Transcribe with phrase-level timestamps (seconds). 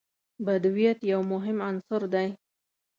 [0.45, 2.29] بدویت یو مهم عنصر دی.